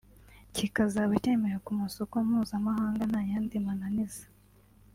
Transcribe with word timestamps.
kikazaba 0.55 1.13
cyemewe 1.23 1.57
ku 1.65 1.71
masoko 1.81 2.13
mpuzamahanga 2.27 3.03
nta 3.11 3.21
yandi 3.31 3.55
mananiza 3.65 4.25